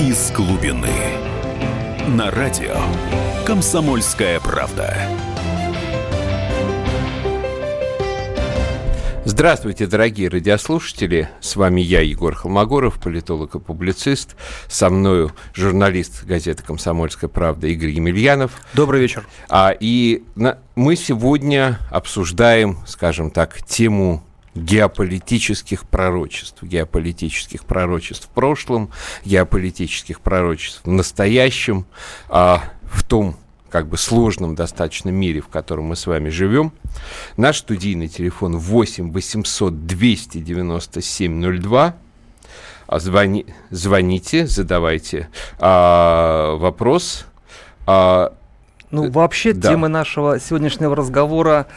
[0.00, 0.88] из глубины.
[2.08, 2.74] На радио
[3.44, 4.96] «Комсомольская правда».
[9.26, 11.28] Здравствуйте, дорогие радиослушатели.
[11.42, 14.36] С вами я, Егор Холмогоров, политолог и публицист.
[14.68, 18.52] Со мною журналист газеты «Комсомольская правда» Игорь Емельянов.
[18.72, 19.26] Добрый вечер.
[19.50, 24.24] А, и на, мы сегодня обсуждаем, скажем так, тему
[24.54, 28.90] геополитических пророчеств, геополитических пророчеств в прошлом,
[29.24, 31.86] геополитических пророчеств в настоящем,
[32.28, 33.36] а в том
[33.70, 36.72] как бы сложном достаточно мире, в котором мы с вами живем.
[37.36, 41.96] Наш студийный телефон 8 800 297 02.
[42.92, 45.28] Звони, звоните, задавайте
[45.60, 47.26] а, вопрос.
[47.86, 48.32] А,
[48.90, 49.70] ну, вообще, да.
[49.70, 51.68] тема нашего сегодняшнего разговора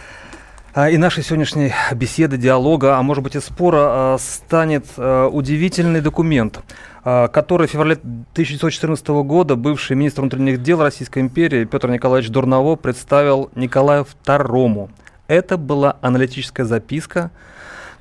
[0.75, 6.61] и нашей сегодняшней беседы, диалога, а может быть и спора, а, станет а, удивительный документ,
[7.03, 13.51] который в феврале 1914 года бывший министр внутренних дел Российской империи Петр Николаевич Дурново представил
[13.53, 14.89] Николаю II.
[15.27, 17.29] Это была аналитическая записка,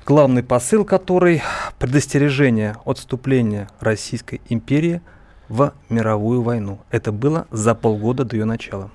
[0.03, 1.43] главный посыл которой–
[1.77, 5.01] предостережение от вступления Российской империи
[5.47, 6.79] в мировую войну.
[6.89, 8.89] Это было за полгода до ее начала.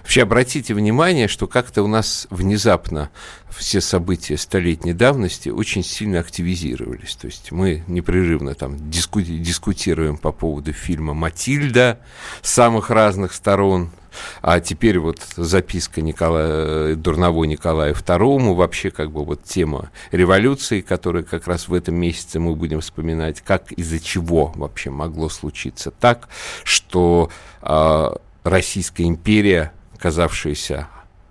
[0.00, 3.10] Вообще обратите внимание, что как-то у нас внезапно
[3.50, 7.14] все события столетней давности очень сильно активизировались.
[7.14, 12.00] То есть мы непрерывно там диску дискутируем по поводу фильма «Матильда»
[12.40, 13.90] с самых разных сторон,
[14.40, 21.22] а теперь вот записка Николая, Дурново Николаю II, вообще как бы вот тема революции, которая
[21.22, 26.28] как раз в этом месяце мы будем вспоминать, как из-за чего вообще могло случиться так,
[26.64, 27.30] что
[27.62, 28.10] э,
[28.44, 30.88] Российская империя, казавшаяся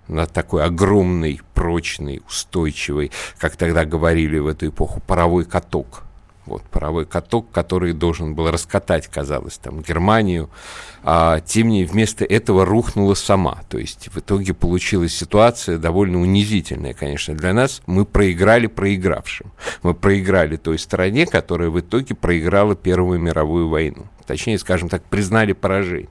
[0.08, 6.04] на такой огромный, прочный, устойчивый, как тогда говорили в эту эпоху, паровой каток.
[6.44, 10.50] Вот паровой каток, который должен был раскатать, казалось, там Германию,
[11.04, 13.60] а тем не вместо этого рухнула сама.
[13.68, 17.80] То есть в итоге получилась ситуация довольно унизительная, конечно, для нас.
[17.86, 19.52] Мы проиграли проигравшим.
[19.84, 24.06] Мы проиграли той стране, которая в итоге проиграла Первую мировую войну.
[24.32, 26.08] Точнее, скажем так, признали поражение.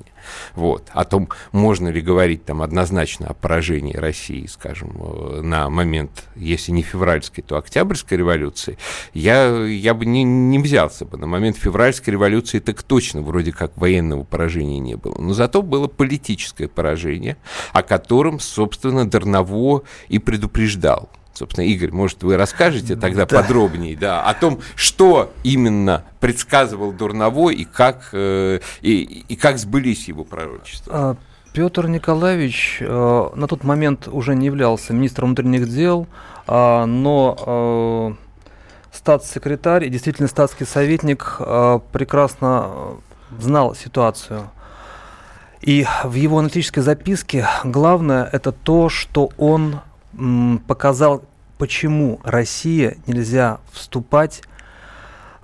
[0.53, 0.89] Вот.
[0.93, 6.71] О том, можно ли говорить там однозначно о поражении России, скажем, э, на момент, если
[6.71, 8.77] не февральской, то октябрьской революции,
[9.15, 11.17] я, я бы не, не взялся бы.
[11.17, 15.19] На момент февральской революции так точно вроде как военного поражения не было.
[15.19, 17.37] Но зато было политическое поражение,
[17.73, 21.09] о котором, собственно, Дарново и предупреждал.
[21.41, 23.41] Собственно, Игорь, может, вы расскажете тогда да.
[23.41, 30.07] подробнее да, о том, что именно предсказывал Дурновой и как, э, и, и как сбылись
[30.07, 30.93] его пророчества?
[30.93, 31.15] А,
[31.51, 36.05] Петр Николаевич э, на тот момент уже не являлся министром внутренних дел,
[36.47, 38.15] э, но
[38.93, 42.99] э, статс-секретарь и действительно статский советник э, прекрасно
[43.39, 44.51] знал ситуацию.
[45.61, 49.81] И в его аналитической записке главное это то, что он
[50.67, 51.23] показал,
[51.61, 54.41] почему Россия нельзя вступать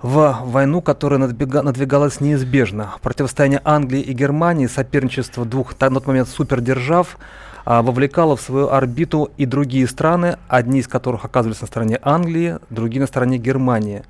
[0.02, 2.94] в войну, которая надвига, надвигалась неизбежно.
[3.02, 7.18] Противостояние Англии и Германии, соперничество двух на тот момент супердержав,
[7.64, 12.58] а, вовлекало в свою орбиту и другие страны, одни из которых оказывались на стороне Англии,
[12.68, 14.02] другие на стороне Германии.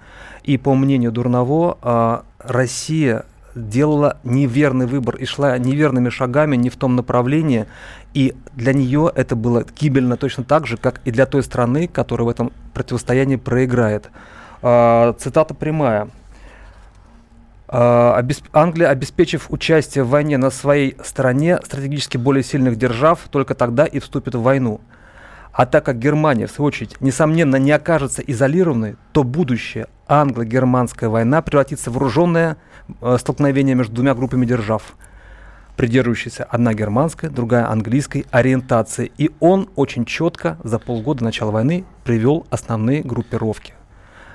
[0.44, 6.76] И по мнению Дурново, а, Россия делала неверный выбор и шла неверными шагами не в
[6.76, 7.66] том направлении,
[8.14, 12.26] и для нее это было гибельно точно так же, как и для той страны, которая
[12.26, 14.10] в этом противостоянии проиграет.
[14.62, 16.08] А, цитата прямая.
[17.68, 23.84] А, Англия, обеспечив участие в войне на своей стороне стратегически более сильных держав, только тогда
[23.84, 24.80] и вступит в войну.
[25.52, 31.42] А так как Германия, в свою очередь, несомненно, не окажется изолированной, то будущее англо-германская война
[31.42, 32.56] превратится в вооруженное
[33.00, 34.94] э, столкновение между двумя группами держав,
[35.78, 39.12] придерживающейся одна германская, другая английской ориентации.
[39.16, 43.74] И он очень четко за полгода начала войны привел основные группировки.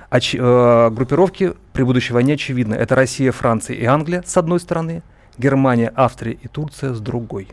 [0.09, 2.75] Оч, э, группировки при будущей войне очевидны.
[2.75, 5.03] Это Россия, Франция и Англия с одной стороны,
[5.37, 7.49] Германия, Австрия и Турция с другой.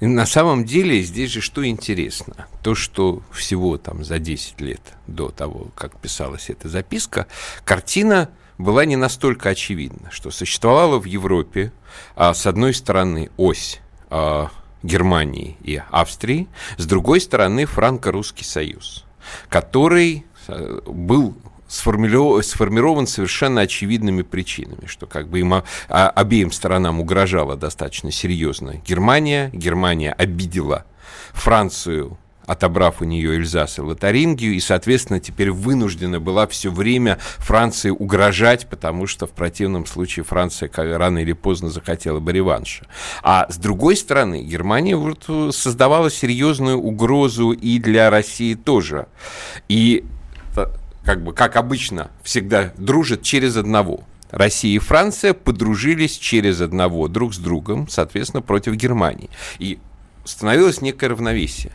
[0.00, 5.28] На самом деле здесь же что интересно, то, что всего там за 10 лет до
[5.28, 7.28] того, как писалась эта записка,
[7.64, 8.30] картина
[8.62, 11.72] была не настолько очевидна, что существовала в Европе
[12.16, 13.80] а, с одной стороны ось
[14.10, 14.50] а,
[14.82, 19.04] Германии и Австрии, с другой стороны франко-русский союз,
[19.48, 21.36] который а, был
[21.68, 29.50] сформирован совершенно очевидными причинами, что как бы им а, обеим сторонам угрожала достаточно серьезно Германия.
[29.52, 30.84] Германия обидела
[31.32, 37.90] Францию отобрав у нее Эльзас и Лотарингию, и, соответственно, теперь вынуждена была все время Франции
[37.90, 42.86] угрожать, потому что в противном случае Франция рано или поздно захотела бы реванша.
[43.22, 49.06] А с другой стороны, Германия вот создавала серьезную угрозу и для России тоже.
[49.68, 50.04] И
[51.04, 54.04] как бы, как обычно, всегда дружат через одного.
[54.30, 59.28] Россия и Франция подружились через одного друг с другом, соответственно, против Германии.
[59.58, 59.78] И
[60.24, 61.72] становилось некое равновесие.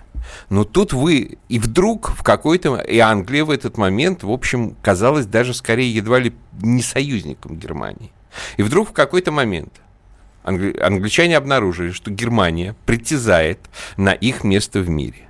[0.49, 2.77] Но тут вы и вдруг в какой-то...
[2.77, 8.11] И Англия в этот момент, в общем, казалась даже скорее едва ли не союзником Германии.
[8.57, 9.73] И вдруг в какой-то момент
[10.43, 10.77] англи...
[10.79, 13.59] англичане обнаружили, что Германия притязает
[13.97, 15.27] на их место в мире.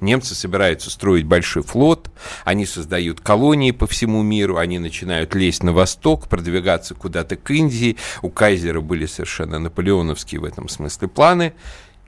[0.00, 2.10] Немцы собираются строить большой флот,
[2.44, 7.98] они создают колонии по всему миру, они начинают лезть на восток, продвигаться куда-то к Индии.
[8.22, 11.52] У Кайзера были совершенно наполеоновские в этом смысле планы.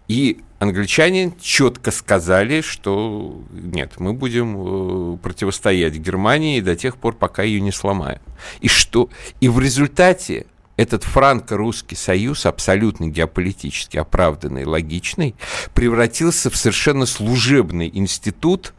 [0.08, 7.42] И англичане четко сказали, что нет, мы будем э, противостоять Германии до тех пор, пока
[7.42, 8.20] ее не сломаем.
[8.60, 9.08] И что?
[9.40, 10.46] И в результате
[10.76, 15.34] этот франко-русский союз, абсолютно геополитически оправданный, логичный,
[15.74, 18.72] превратился в совершенно служебный институт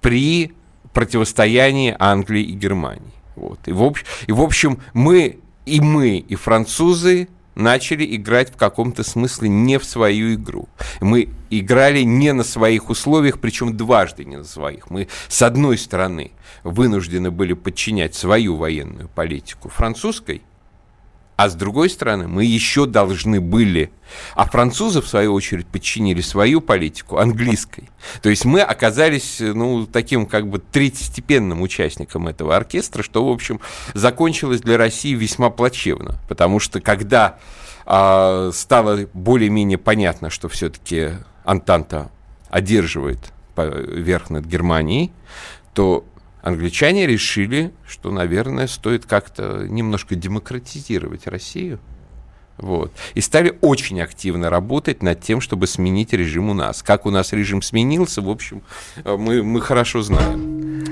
[0.00, 0.52] при
[0.92, 3.12] противостоянии Англии и Германии.
[3.36, 3.60] Вот.
[3.66, 9.02] И, в общем, и, в общем, мы, и мы, и французы начали играть в каком-то
[9.02, 10.68] смысле не в свою игру.
[11.00, 14.90] Мы играли не на своих условиях, причем дважды не на своих.
[14.90, 16.32] Мы, с одной стороны,
[16.62, 20.42] вынуждены были подчинять свою военную политику французской,
[21.38, 23.92] а с другой стороны, мы еще должны были,
[24.34, 27.90] а французы, в свою очередь, подчинили свою политику английской.
[28.22, 33.60] То есть мы оказались, ну, таким как бы третьестепенным участником этого оркестра, что, в общем,
[33.94, 36.16] закончилось для России весьма плачевно.
[36.28, 37.38] Потому что когда
[37.86, 41.10] а, стало более-менее понятно, что все-таки
[41.44, 42.10] Антанта
[42.50, 45.12] одерживает верх над Германией,
[45.72, 46.04] то
[46.42, 51.78] англичане решили, что, наверное, стоит как-то немножко демократизировать Россию.
[52.58, 52.92] Вот.
[53.14, 56.82] И стали очень активно работать над тем, чтобы сменить режим у нас.
[56.82, 58.62] Как у нас режим сменился, в общем,
[59.04, 60.84] э, мы, мы хорошо знаем.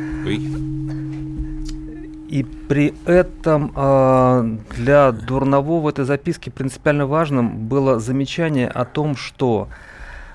[2.28, 9.16] И при этом э, для Дурнового в этой записке принципиально важным было замечание о том,
[9.16, 9.69] что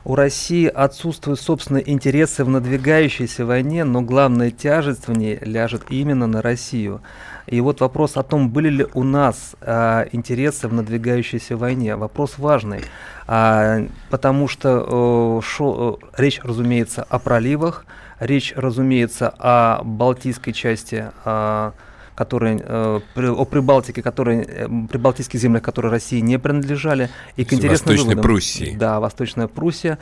[0.04, 6.28] у России отсутствуют собственные интересы в надвигающейся войне, но главная тяжесть в ней ляжет именно
[6.28, 7.02] на Россию.
[7.48, 12.38] И вот вопрос о том, были ли у нас а, интересы в надвигающейся войне, вопрос
[12.38, 12.82] важный,
[13.28, 17.86] а, потому что э, шо, речь, разумеется, о проливах,
[18.20, 21.74] речь, разумеется, о Балтийской части а,
[22.22, 27.10] которые, э, о Прибалтике, которые, э, прибалтийских землях, которые России не принадлежали.
[27.36, 28.22] И к интересным Восточной выводам.
[28.22, 28.76] Пруссии.
[28.78, 29.98] Да, Восточная Пруссия.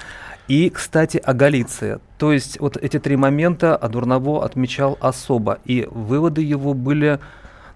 [0.50, 2.00] И, кстати, о Галиции.
[2.18, 5.60] То есть вот эти три момента Адурново отмечал особо.
[5.64, 7.20] И выводы его были,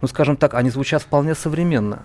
[0.01, 2.00] ну скажем так, они звучат вполне современно.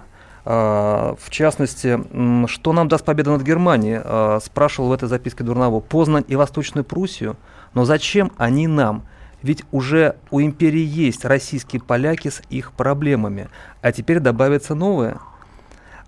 [0.45, 1.99] Uh, в частности,
[2.47, 6.85] что нам даст победа над Германией, uh, спрашивал в этой записке Дурново, Познань и Восточную
[6.85, 7.37] Пруссию,
[7.75, 9.03] но зачем они нам?
[9.43, 13.49] Ведь уже у империи есть российские поляки с их проблемами,
[13.83, 15.19] а теперь добавится новое.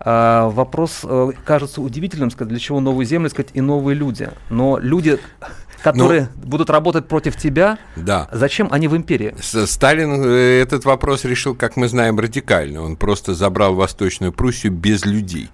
[0.02, 4.30] А, вопрос э, кажется удивительным, сказать, для чего новые земли, сказать, и новые люди.
[4.48, 5.18] Но люди,
[5.82, 6.48] которые Но...
[6.48, 8.26] будут работать против тебя, да.
[8.32, 9.34] зачем они в империи?
[9.40, 12.82] Сталин э, этот вопрос решил, как мы знаем, радикально.
[12.82, 15.50] Он просто забрал Восточную Пруссию без людей.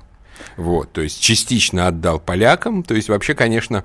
[0.56, 2.84] Вот, то есть частично отдал полякам.
[2.84, 3.84] То есть вообще, конечно,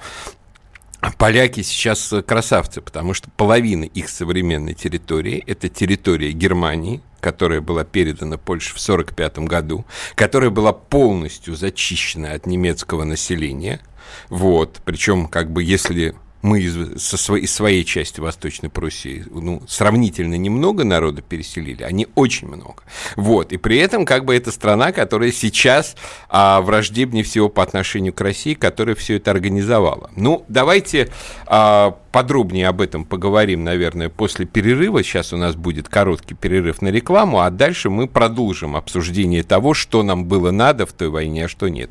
[1.18, 8.38] Поляки сейчас красавцы, потому что половина их современной территории– это территория Германии, которая была передана
[8.38, 13.82] Польше в 1945 году, которая была полностью зачищена от немецкого населения.
[14.30, 19.62] Вот, причем, как бы, если мы из, со своей, из своей части Восточной Пруссии ну,
[19.68, 22.84] сравнительно немного народа переселили, они очень много.
[23.16, 25.96] Вот, и при этом как бы это страна, которая сейчас
[26.30, 30.10] а, враждебнее всего по отношению к России, которая все это организовала.
[30.16, 31.10] Ну, давайте
[31.46, 35.04] а, подробнее об этом поговорим, наверное, после перерыва.
[35.04, 40.04] Сейчас у нас будет короткий перерыв на рекламу, а дальше мы продолжим обсуждение того, что
[40.04, 41.90] нам было надо в той войне, а что нет.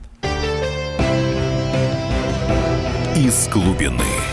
[3.16, 4.29] Из глубины.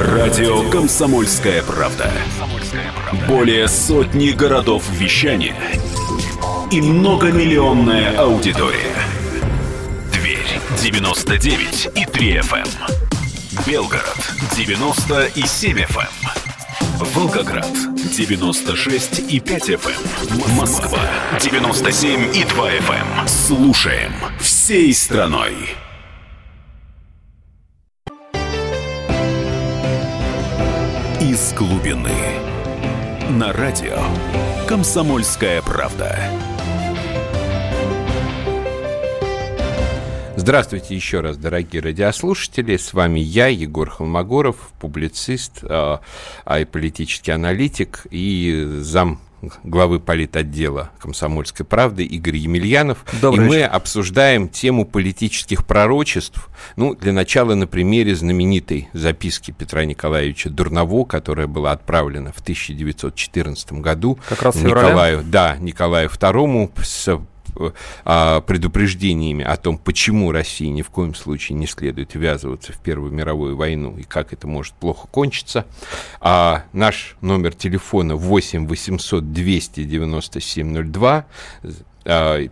[0.00, 2.08] Радио «Комсомольская правда».
[3.26, 5.56] Более сотни городов вещания
[6.70, 8.94] и многомиллионная аудитория.
[10.12, 12.58] Тверь 99 и 3 FM.
[12.58, 13.66] Эм.
[13.66, 14.18] Белгород
[14.56, 15.98] 97 и 7 FM.
[16.00, 17.06] Эм.
[17.14, 17.72] Волгоград
[18.16, 20.00] 96 и 5 FM.
[20.30, 20.54] Эм.
[20.54, 21.00] Москва
[21.40, 23.26] 97 и 2 FM.
[23.26, 25.54] Слушаем всей страной.
[31.58, 32.12] Глубины.
[33.30, 33.98] На радио.
[34.68, 36.16] Комсомольская правда.
[40.36, 42.76] Здравствуйте еще раз, дорогие радиослушатели.
[42.76, 45.68] С вами я, Егор Холмогоров, публицист, э,
[46.44, 49.20] а и политический аналитик и зам
[49.62, 53.04] главы политотдела «Комсомольской правды» Игорь Емельянов.
[53.20, 56.48] Добрый и мы обсуждаем тему политических пророчеств.
[56.76, 63.72] Ну, для начала на примере знаменитой записки Петра Николаевича Дурново, которая была отправлена в 1914
[63.74, 67.20] году как раз Николаю, да, Николаю II с
[68.04, 73.12] а, предупреждениями о том, почему России ни в коем случае не следует ввязываться в Первую
[73.12, 75.66] мировую войну и как это может плохо кончиться.
[76.20, 81.26] А наш номер телефона 8 800 297 02
[81.62, 81.68] а,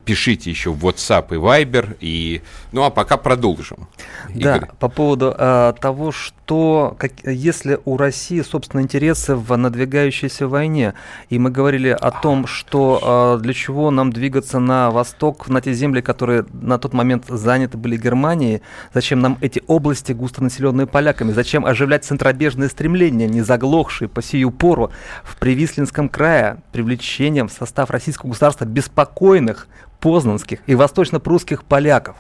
[0.05, 1.97] пишите еще в WhatsApp и Viber.
[2.01, 2.43] И...
[2.73, 3.89] Ну а пока продолжим.
[4.35, 4.69] Да, Игорь.
[4.79, 10.93] по поводу а, того, что как, если у России, собственно, интересы в надвигающейся войне,
[11.31, 15.73] и мы говорили о том, что а, для чего нам двигаться на восток, на те
[15.73, 18.61] земли, которые на тот момент заняты были Германией,
[18.93, 24.91] зачем нам эти области, густонаселенные поляками, зачем оживлять центробежные стремления, не заглохшие по сию пору
[25.25, 29.69] в Привислинском крае, привлечением в состав российского государства беспокойных Калиных,
[30.01, 32.17] Познанских и восточно-прусских поляков.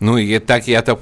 [0.00, 0.98] Ну, и так я так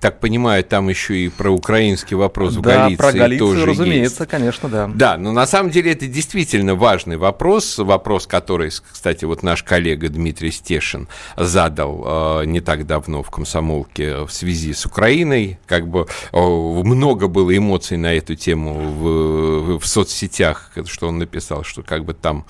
[0.00, 4.22] так понимаю, там еще и про украинский вопрос да, в Галиции про Галицию, тоже разумеется,
[4.22, 4.30] есть.
[4.30, 4.90] конечно, да.
[4.94, 10.08] Да, но на самом деле это действительно важный вопрос, вопрос, который, кстати, вот наш коллега
[10.08, 16.06] Дмитрий Стешин задал э, не так давно в комсомолке в связи с Украиной, как бы
[16.32, 22.04] э, много было эмоций на эту тему в, в соцсетях, что он написал, что как
[22.04, 22.46] бы там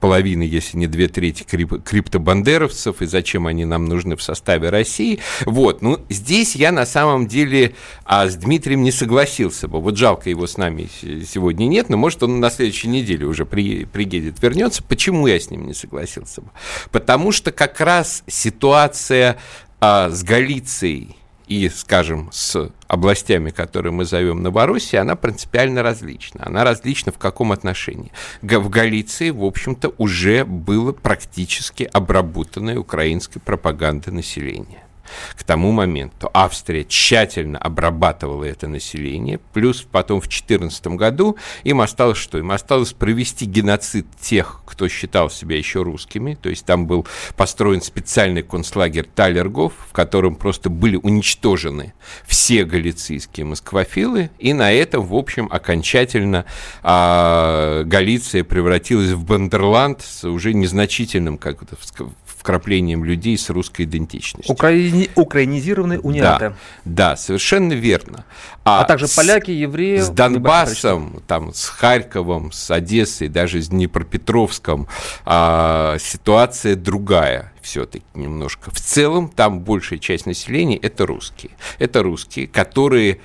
[0.00, 5.20] половины, если не две трети крип, криптобандеровцев, и зачем они нам нужны в составе России.
[5.44, 9.80] Вот, ну, здесь я на самом деле а, с Дмитрием не согласился бы.
[9.80, 13.84] Вот жалко его с нами сегодня нет, но может он на следующей неделе уже при,
[13.84, 14.82] приедет, вернется.
[14.82, 16.48] Почему я с ним не согласился бы?
[16.90, 19.38] Потому что как раз ситуация
[19.80, 26.42] а, с Галицией и, скажем, с областями, которые мы зовем Новороссией, она принципиально различна.
[26.44, 28.10] Она различна в каком отношении?
[28.42, 34.85] В Галиции, в общем-то, уже было практически обработанное украинской пропагандой население
[35.36, 42.18] к тому моменту Австрия тщательно обрабатывала это население, плюс потом в 2014 году им осталось
[42.18, 42.38] что?
[42.38, 47.82] Им осталось провести геноцид тех, кто считал себя еще русскими, то есть там был построен
[47.82, 51.94] специальный концлагерь Талергов, в котором просто были уничтожены
[52.26, 56.44] все галицийские москвофилы, и на этом, в общем, окончательно
[56.82, 61.76] а, Галиция превратилась в Бандерланд с уже незначительным, как это
[62.46, 64.54] вкраплением людей с русской идентичностью.
[64.54, 65.10] Украини...
[65.16, 66.50] Украинизированные униаты.
[66.84, 68.24] Да, да, совершенно верно.
[68.64, 69.98] А, а также поляки, евреи.
[69.98, 74.86] С Донбассом, там, с Харьковом, с Одессой, даже с Днепропетровском
[75.24, 78.70] а, ситуация другая все-таки немножко.
[78.70, 81.50] В целом там большая часть населения это русские.
[81.80, 83.18] Это русские, которые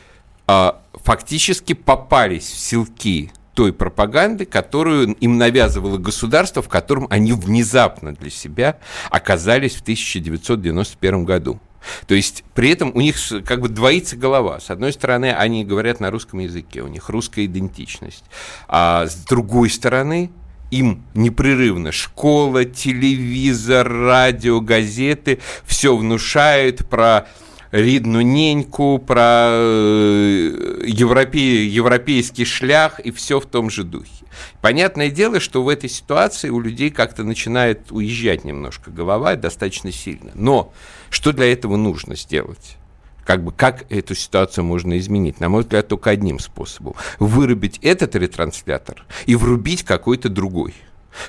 [0.47, 8.13] а, фактически попались в селки той пропаганды, которую им навязывало государство, в котором они внезапно
[8.13, 8.77] для себя
[9.09, 11.59] оказались в 1991 году.
[12.07, 14.59] То есть при этом у них как бы двоится голова.
[14.59, 18.23] С одной стороны, они говорят на русском языке, у них русская идентичность.
[18.67, 20.31] А с другой стороны,
[20.69, 27.27] им непрерывно школа, телевизор, радио, газеты все внушают про
[27.71, 34.25] Ридну Неньку, про э, европей, европейский шлях и все в том же духе.
[34.61, 40.31] Понятное дело, что в этой ситуации у людей как-то начинает уезжать немножко голова достаточно сильно.
[40.33, 40.73] Но
[41.09, 42.77] что для этого нужно сделать?
[43.25, 45.39] как бы как эту ситуацию можно изменить?
[45.39, 46.95] На мой взгляд, только одним способом.
[47.19, 50.73] Вырубить этот ретранслятор и врубить какой-то другой.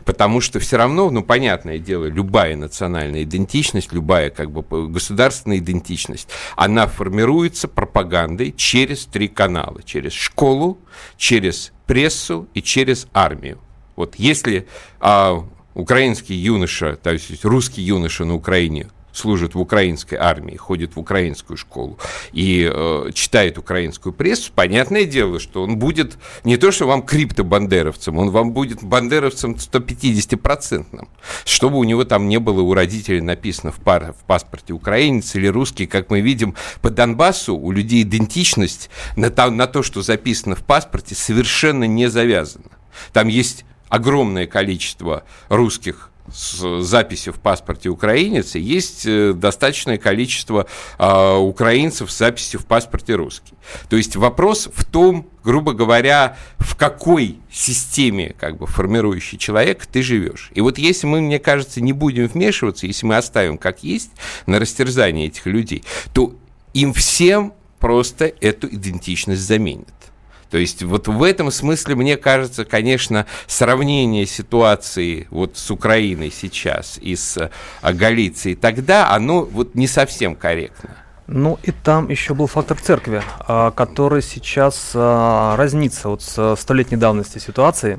[0.05, 6.29] Потому что все равно, ну, понятное дело, любая национальная идентичность, любая как бы государственная идентичность,
[6.57, 9.83] она формируется пропагандой через три канала.
[9.83, 10.79] Через школу,
[11.17, 13.59] через прессу и через армию.
[13.97, 14.67] Вот если
[15.01, 20.99] а, украинский юноша, то есть русский юноша на Украине служит в украинской армии, ходит в
[20.99, 21.99] украинскую школу
[22.33, 28.19] и э, читает украинскую прессу, понятное дело, что он будет не то, что вам криптобандеровцем,
[28.19, 31.09] он вам будет бандеровцем 150-процентным,
[31.45, 35.47] чтобы у него там не было у родителей написано в, пар, в паспорте украинец или
[35.47, 40.63] русский, как мы видим по Донбассу, у людей идентичность на на то, что записано в
[40.63, 42.71] паспорте, совершенно не завязана.
[43.13, 50.67] Там есть огромное количество русских с записью в паспорте украинец, и есть э, достаточное количество
[50.99, 53.55] э, украинцев с записью в паспорте русский.
[53.89, 60.03] То есть вопрос в том, грубо говоря, в какой системе как бы формирующий человек ты
[60.03, 60.51] живешь.
[60.55, 64.11] И вот если мы, мне кажется, не будем вмешиваться, если мы оставим как есть
[64.47, 66.35] на растерзание этих людей, то
[66.75, 69.89] им всем просто эту идентичность заменят.
[70.53, 76.99] То есть вот в этом смысле, мне кажется, конечно, сравнение ситуации вот с Украиной сейчас
[77.01, 80.91] и с а, Галицией тогда, оно вот не совсем корректно.
[81.27, 86.99] Ну и там еще был фактор церкви, а, который сейчас а, разнится вот с столетней
[86.99, 87.99] давности ситуации.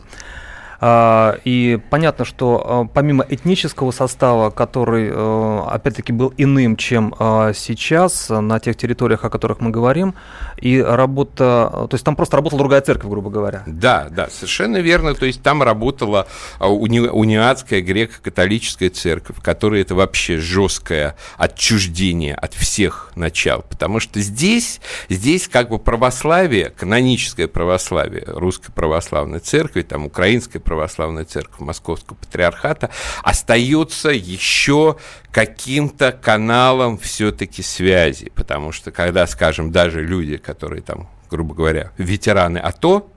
[0.85, 7.15] А, и понятно, что а, помимо этнического состава, который, а, опять-таки, был иным, чем
[7.53, 10.13] сейчас на тех территориях, о которых мы говорим,
[10.57, 13.63] и работа, то есть там просто работала другая церковь, грубо говоря.
[13.65, 15.13] Да, да, совершенно верно.
[15.13, 16.27] То есть там работала
[16.59, 23.61] уни, униатская греко-католическая церковь, которая это вообще жесткое отчуждение от всех начал.
[23.69, 30.72] Потому что здесь, здесь как бы православие, каноническое православие русской православной церкви, там украинской православной
[30.73, 32.89] православная церковь Московского патриархата
[33.21, 34.97] остается еще
[35.31, 42.57] каким-то каналом все-таки связи, потому что когда, скажем, даже люди, которые там, грубо говоря, ветераны
[42.57, 43.07] АТО,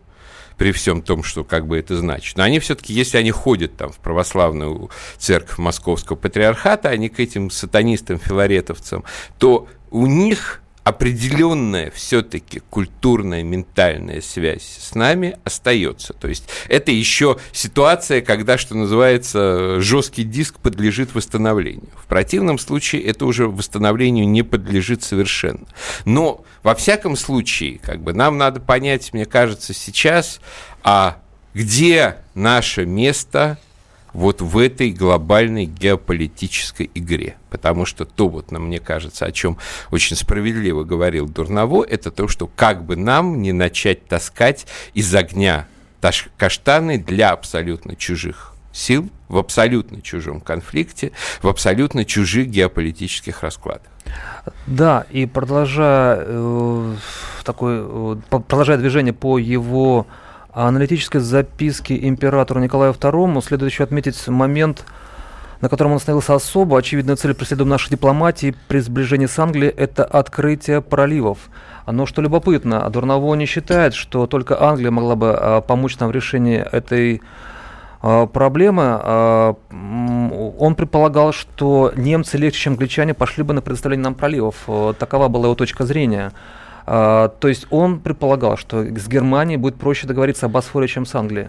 [0.59, 2.37] при всем том, что как бы это значит.
[2.37, 7.51] Но они все-таки, если они ходят там в православную церковь Московского патриархата, они к этим
[7.51, 9.03] сатанистам, филаретовцам,
[9.39, 16.13] то у них определенная все-таки культурная, ментальная связь с нами остается.
[16.13, 21.89] То есть это еще ситуация, когда, что называется, жесткий диск подлежит восстановлению.
[21.97, 25.67] В противном случае это уже восстановлению не подлежит совершенно.
[26.05, 30.41] Но во всяком случае, как бы нам надо понять, мне кажется, сейчас,
[30.85, 31.19] а
[31.53, 33.59] где наше место
[34.17, 37.37] вот в этой глобальной геополитической игре.
[37.51, 39.59] Потому что то, вот, мне кажется, о чем
[39.91, 45.69] очень справедливо говорил Дурново, это то, что как бы нам не начать таскать из огня
[46.37, 53.91] каштаны для абсолютно чужих сил в абсолютно чужом конфликте, в абсолютно чужих геополитических раскладах.
[54.67, 56.95] Да, и продолжая, э,
[57.43, 60.07] такой, э, продолжая движение по его
[60.65, 64.87] аналитической записке императору Николаю II следует еще отметить момент,
[65.61, 66.79] на котором он остановился особо.
[66.79, 71.51] Очевидная цель преследуем нашей дипломатии при сближении с Англией– это открытие проливов.
[71.87, 76.13] Но что любопытно, Дурново не считает, что только Англия могла бы а, помочь нам в
[76.13, 77.21] решении этой
[78.01, 78.83] а, проблемы.
[78.87, 79.57] А,
[80.59, 84.67] он предполагал, что немцы легче, чем англичане, пошли бы на предоставление нам проливов.
[84.99, 86.33] Такова была его точка зрения.
[86.87, 91.15] А, то есть он предполагал, что с Германией будет проще договориться о Босфоре, чем с
[91.15, 91.49] Англией.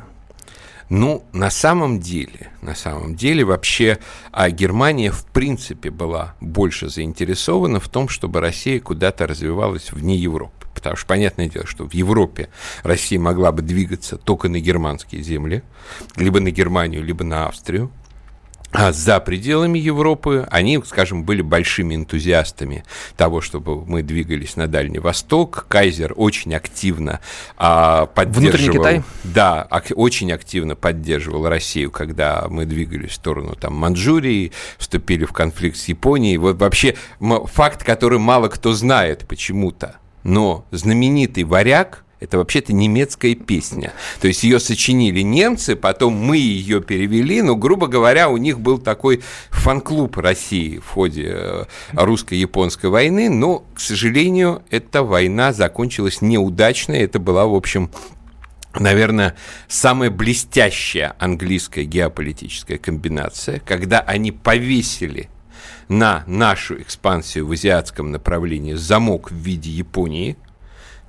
[0.89, 3.99] Ну, на самом деле, на самом деле вообще
[4.31, 10.53] а Германия в принципе была больше заинтересована в том, чтобы Россия куда-то развивалась вне Европы.
[10.73, 12.49] Потому что понятное дело, что в Европе
[12.83, 15.63] Россия могла бы двигаться только на германские земли,
[16.15, 17.91] либо на Германию, либо на Австрию.
[18.71, 22.83] А за пределами Европы они, скажем, были большими энтузиастами
[23.15, 25.65] того, чтобы мы двигались на Дальний Восток.
[25.69, 27.21] Кайзер очень активно
[27.57, 28.51] а, поддерживал...
[28.51, 29.03] Внутренний Китай?
[29.23, 35.31] Да, ак- очень активно поддерживал Россию, когда мы двигались в сторону там, Манчжурии, вступили в
[35.31, 36.37] конфликт с Японией.
[36.37, 43.93] Вот вообще факт, который мало кто знает почему-то, но знаменитый варяг– это вообще-то немецкая песня.
[44.19, 48.79] То есть ее сочинили немцы, потом мы ее перевели, но, грубо говоря, у них был
[48.79, 56.93] такой фан-клуб России в ходе э, русско-японской войны, но, к сожалению, эта война закончилась неудачно.
[56.93, 57.91] Это была, в общем,
[58.73, 59.35] наверное,
[59.67, 65.29] самая блестящая английская геополитическая комбинация, когда они повесили
[65.87, 70.35] на нашу экспансию в азиатском направлении замок в виде Японии–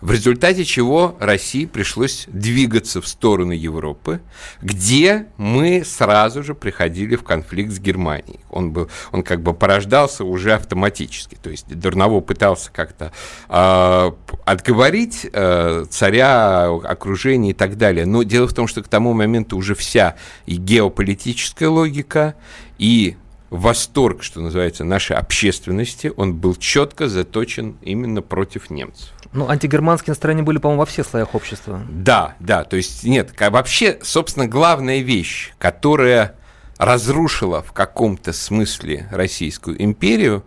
[0.01, 4.21] в результате чего России пришлось двигаться в сторону Европы,
[4.63, 8.41] где мы сразу же приходили в конфликт с Германией.
[8.51, 11.37] Он, был, он как бы порождался уже автоматически.
[11.43, 13.13] То есть Дурново пытался как-то
[13.49, 14.11] э,
[14.45, 18.07] отговорить э, царя, окружение и так далее.
[18.07, 20.15] Но дело в том, что к тому моменту уже вся
[20.47, 22.37] и геополитическая логика,
[22.79, 23.17] и
[23.51, 29.11] восторг, что называется, нашей общественности, он был четко заточен именно против немцев.
[29.33, 31.83] Ну, антигерманские настроения были, по-моему, во всех слоях общества.
[31.89, 36.35] Да, да, то есть нет, вообще, собственно, главная вещь, которая
[36.79, 40.45] разрушила в каком-то смысле Российскую империю,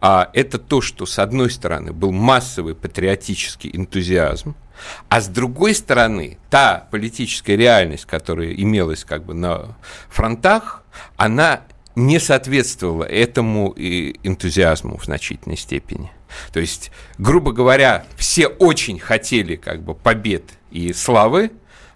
[0.00, 4.54] а, это то, что, с одной стороны, был массовый патриотический энтузиазм,
[5.08, 9.76] а с другой стороны, та политическая реальность, которая имелась как бы на
[10.08, 10.82] фронтах,
[11.16, 11.62] она
[11.94, 16.10] не соответствовала этому энтузиазму в значительной степени.
[16.52, 21.50] То есть, грубо говоря, все очень хотели как бы побед и славы,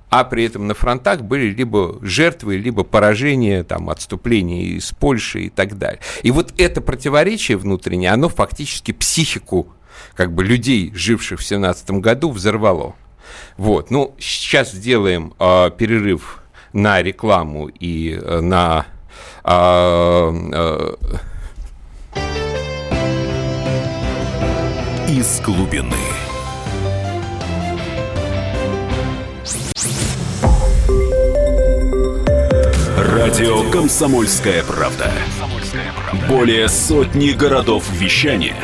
[0.08, 5.48] а при этом на фронтах были либо жертвы, либо поражения, там, отступления из Польши и
[5.48, 6.00] так далее.
[6.22, 9.72] И вот это противоречие внутреннее, оно фактически психику
[10.14, 12.94] как бы людей, живших в 17 году, взорвало.
[13.56, 18.86] Вот, ну, сейчас сделаем э, перерыв на рекламу и э, на...
[19.44, 20.94] Э, э,
[25.08, 25.94] Из глубины.
[32.96, 35.12] Радио «Комсомольская правда».
[36.28, 38.56] Более сотни городов вещания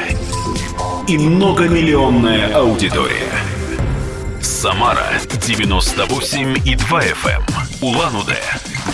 [1.06, 3.41] и многомиллионная аудитория.
[4.62, 7.28] Самара 98 и 2 FM.
[7.28, 7.44] Эм.
[7.80, 8.40] Улан-Удэ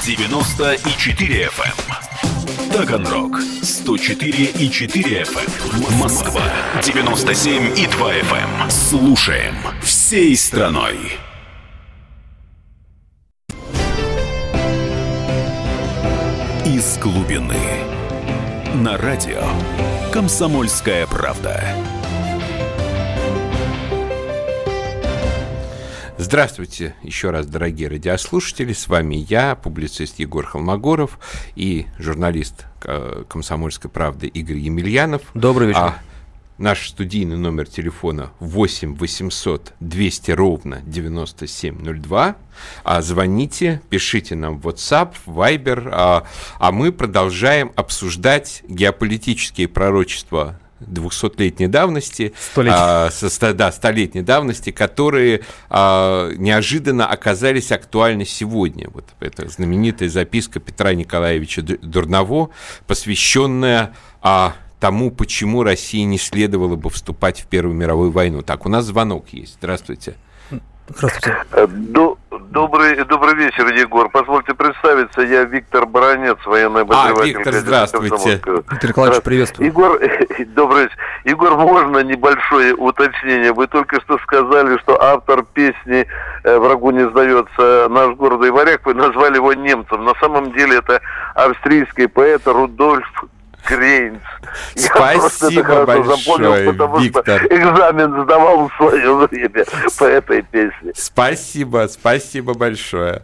[0.02, 1.74] 94 FM.
[1.76, 2.72] Эм.
[2.72, 5.92] Таганрог 104 и 4 FM.
[5.92, 5.98] Эм.
[5.98, 6.40] Москва
[6.82, 8.70] 97 и 2 FM.
[8.70, 10.96] Слушаем всей страной.
[16.64, 17.60] Из глубины.
[18.76, 19.42] На радио
[20.12, 21.62] «Комсомольская правда».
[26.28, 28.74] Здравствуйте еще раз, дорогие радиослушатели.
[28.74, 31.18] С вами я, публицист Егор Холмогоров
[31.56, 35.22] и журналист э, «Комсомольской правды» Игорь Емельянов.
[35.32, 35.80] Добрый вечер.
[35.80, 35.98] А
[36.58, 42.36] Наш студийный номер телефона 8 800 200 ровно 9702.
[42.84, 46.26] А звоните, пишите нам в WhatsApp, Viber, а,
[46.58, 56.30] а мы продолжаем обсуждать геополитические пророчества 200-летней давности, а, со, да, столетней давности, которые а,
[56.36, 58.88] неожиданно оказались актуальны сегодня.
[58.92, 62.50] Вот эта знаменитая записка Петра Николаевича Дурново,
[62.86, 68.42] посвященная а, тому, почему России не следовало бы вступать в Первую мировую войну.
[68.42, 69.54] Так, у нас звонок есть.
[69.54, 70.14] Здравствуйте.
[70.88, 71.36] Здравствуйте.
[71.52, 71.66] Э,
[72.50, 74.08] добрый, добрый вечер, Егор.
[74.10, 77.36] Позвольте представиться, я Виктор Баранец, военный обозреватель.
[77.36, 78.40] А, Виктор, здравствуйте.
[78.70, 79.66] Виктор Николаевич, приветствую.
[79.66, 80.00] Егор,
[80.54, 80.96] добрый вечер.
[81.24, 83.52] Егор, можно небольшое уточнение?
[83.52, 86.06] Вы только что сказали, что автор песни
[86.44, 90.04] э, «Врагу не сдается наш гордый варяг», вы назвали его немцем.
[90.04, 91.00] На самом деле это
[91.34, 93.24] австрийский поэт Рудольф
[93.68, 94.22] Грейнс.
[94.74, 97.40] Спасибо большое, запомнил, потому Виктор.
[97.40, 99.64] Что экзамен сдавал в свое время
[99.98, 100.92] по этой песне.
[100.94, 103.22] Спасибо, спасибо большое.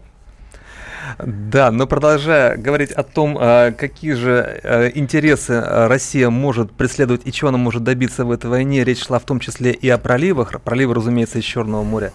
[1.18, 7.32] Да, но продолжая говорить о том, а, какие же а, интересы Россия может преследовать и
[7.32, 10.60] чего она может добиться в этой войне, речь шла в том числе и о проливах.
[10.62, 12.12] Проливы, разумеется, из Черного моря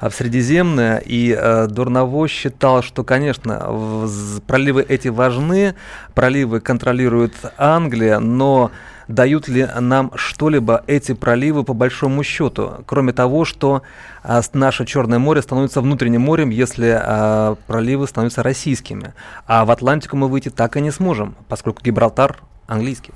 [0.00, 4.06] в Средиземное, и э, Дурново считал, что, конечно,
[4.46, 5.74] проливы эти важны,
[6.14, 8.70] проливы контролирует Англия, но
[9.08, 13.82] дают ли нам что-либо эти проливы по большому счету, кроме того, что
[14.22, 19.14] а, наше Черное море становится внутренним морем, если а, проливы становятся российскими,
[19.46, 23.12] а в Атлантику мы выйти так и не сможем, поскольку Гибралтар английский.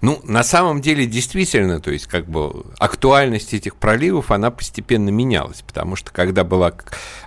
[0.00, 5.62] Ну, на самом деле, действительно, то есть, как бы, актуальность этих проливов, она постепенно менялась,
[5.62, 6.72] потому что, когда была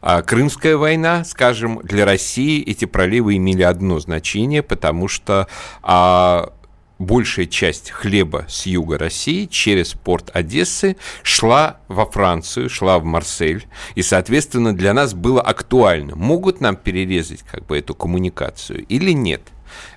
[0.01, 5.47] а, Крымская война, скажем, для России эти проливы имели одно значение, потому что
[5.81, 6.53] а,
[6.99, 13.65] большая часть хлеба с юга России через порт Одессы шла во Францию, шла в Марсель,
[13.95, 19.41] и, соответственно, для нас было актуально, могут нам перерезать как бы эту коммуникацию или нет.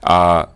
[0.02, 0.51] А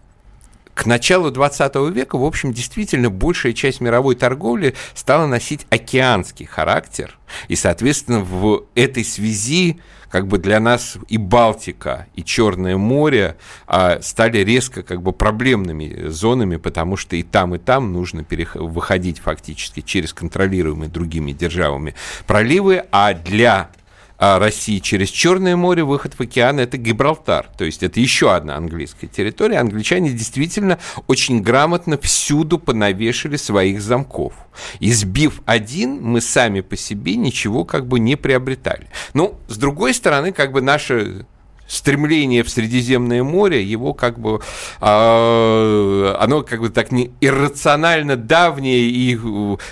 [0.76, 7.18] к началу 20 века, в общем, действительно большая часть мировой торговли стала носить океанский характер.
[7.48, 14.00] И, соответственно, в этой связи как бы для нас и Балтика, и Черное море а,
[14.02, 18.54] стали резко как бы проблемными зонами, потому что и там, и там нужно перех...
[18.54, 21.94] выходить фактически через контролируемые другими державами
[22.26, 23.70] проливы, а для
[24.18, 27.48] России через Черное море, выход в океан– это Гибралтар.
[27.56, 29.58] То есть это еще одна английская территория.
[29.58, 34.34] Англичане действительно очень грамотно всюду понавешали своих замков.
[34.80, 38.88] Избив один, мы сами по себе ничего как бы не приобретали.
[39.14, 41.26] Ну, с другой стороны, как бы наша
[41.66, 44.40] стремление в Средиземное море, его как бы,
[44.80, 49.18] э, оно как бы так не иррационально давнее и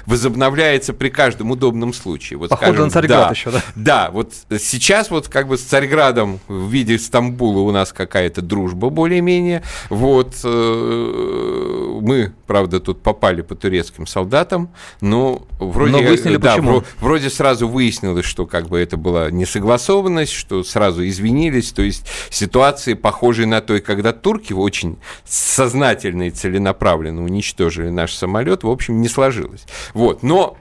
[0.06, 2.38] возобновляется при каждом удобном случае.
[2.38, 3.62] Вот, Похоже скажем, на Царьград да, еще, да?
[3.74, 8.90] Да, вот сейчас вот как бы с Царьградом в виде Стамбула у нас какая-то дружба
[8.90, 9.62] более-менее.
[9.88, 15.92] Вот э, мы, правда, тут попали по турецким солдатам, но вроде...
[15.92, 16.82] Но выяснили, да, почему.
[17.00, 22.94] Вроде сразу выяснилось, что как бы это была несогласованность, что сразу извинились, то есть ситуации,
[22.94, 29.08] похожие на той, когда турки очень сознательно и целенаправленно уничтожили наш самолет, в общем, не
[29.08, 29.64] сложилось.
[29.92, 30.56] Вот, но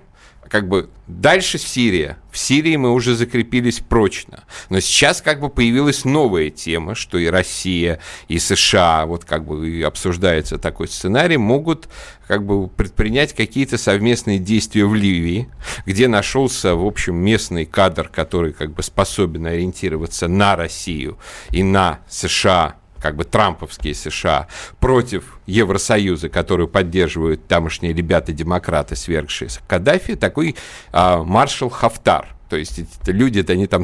[0.54, 2.20] как бы дальше Сирия.
[2.32, 4.44] В Сирии мы уже закрепились прочно.
[4.70, 9.82] Но сейчас как бы появилась новая тема, что и Россия, и США, вот как бы
[9.84, 11.90] обсуждается такой сценарий, могут
[12.28, 15.50] как бы предпринять какие-то совместные действия в Ливии,
[15.88, 21.18] где нашелся, в общем, местный кадр, который как бы способен ориентироваться на Россию
[21.50, 24.48] и на США как бы трамповские США,
[24.80, 30.56] против Евросоюза, которую поддерживают тамошние ребята-демократы, свергшиеся Каддафи, такой
[30.94, 32.34] а, маршал Хафтар.
[32.48, 33.84] То есть эти люди, они там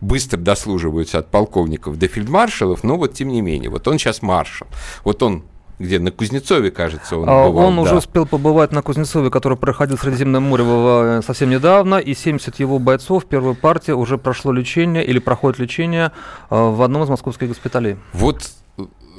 [0.00, 4.68] быстро дослуживаются от полковников до фельдмаршалов, но вот тем не менее, вот он сейчас маршал.
[5.02, 5.42] Вот он
[5.80, 7.68] где на Кузнецове, кажется, он а, бывал.
[7.68, 7.82] Он да.
[7.82, 12.60] уже успел побывать на Кузнецове, который проходил в Средиземном море э, совсем недавно, и 70
[12.60, 16.12] его бойцов первой партии уже прошло лечение или проходит лечение
[16.50, 17.96] э, в одном из московских госпиталей.
[18.12, 18.50] Вот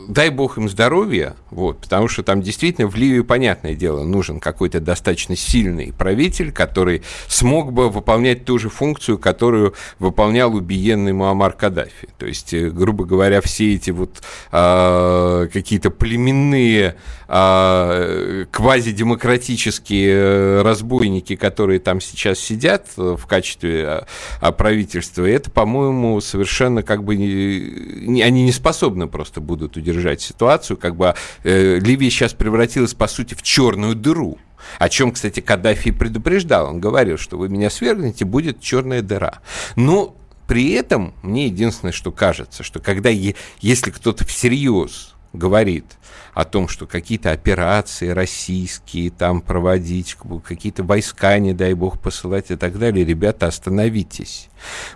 [0.08, 4.80] дай бог им здоровья, вот, потому что там действительно в Ливии, понятное дело, нужен какой-то
[4.80, 12.10] достаточно сильный правитель, который смог бы выполнять ту же функцию, которую выполнял убиенный Муаммар Каддафи.
[12.18, 16.96] То есть, э, грубо говоря, все эти вот э, какие-то племенные
[17.32, 24.06] э, квазидемократические разбойники, которые там сейчас сидят в качестве
[24.41, 30.76] э, правительства, это, по-моему, совершенно как бы не, они не способны просто будут удержать ситуацию,
[30.78, 34.38] как бы э, Ливия сейчас превратилась, по сути, в черную дыру.
[34.78, 36.67] О чем, кстати, Каддафи предупреждал.
[36.67, 39.39] Он говорил, что вы меня свергнете, будет черная дыра.
[39.76, 40.15] Но
[40.48, 45.86] при этом мне единственное, что кажется, что когда, если кто-то всерьез говорит
[46.34, 52.56] о том, что какие-то операции российские там проводить, какие-то войска, не дай бог, посылать и
[52.56, 54.50] так далее, ребята, остановитесь.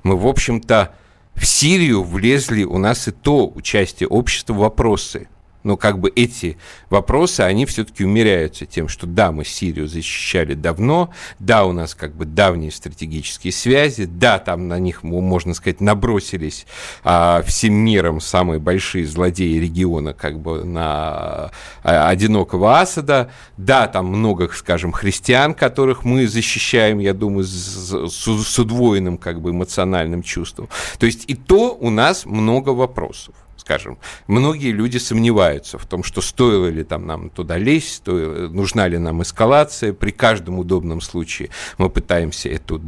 [0.03, 0.95] Мы, в общем-то,
[1.35, 5.27] в Сирию влезли у нас и то участие общества вопросы
[5.65, 6.57] но как бы эти
[6.89, 12.15] вопросы, они все-таки умеряются тем, что да, мы Сирию защищали давно, да, у нас как
[12.15, 16.67] бы давние стратегические связи, да, там на них, можно сказать, набросились
[17.03, 21.49] а, всем миром самые большие злодеи региона как бы на
[21.83, 28.47] а, одинокого Асада, да, там много, скажем, христиан, которых мы защищаем, я думаю, с, с,
[28.47, 30.69] с удвоенным как бы эмоциональным чувством.
[30.99, 33.97] То есть и то у нас много вопросов скажем.
[34.27, 38.97] Многие люди сомневаются в том, что стоило ли там нам туда лезть, стоило, нужна ли
[38.97, 39.93] нам эскалация.
[39.93, 42.81] При каждом удобном случае мы пытаемся эту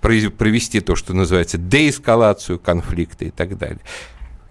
[0.00, 3.80] провести то, что называется деэскалацию конфликта и так далее.